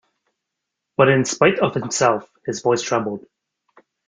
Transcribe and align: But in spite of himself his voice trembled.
But 0.97 1.09
in 1.09 1.25
spite 1.25 1.59
of 1.59 1.75
himself 1.75 2.27
his 2.43 2.59
voice 2.63 2.81
trembled. 2.81 3.27